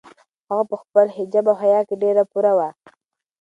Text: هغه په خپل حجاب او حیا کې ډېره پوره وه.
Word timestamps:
هغه 0.49 0.63
په 0.69 0.75
خپل 0.81 1.05
حجاب 1.17 1.45
او 1.51 1.55
حیا 1.61 1.81
کې 1.87 1.95
ډېره 2.03 2.23
پوره 2.31 2.51
وه. 2.57 2.69